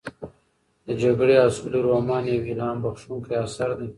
[0.85, 3.87] د جګړې او سولې رومان یو الهام بښونکی اثر دی.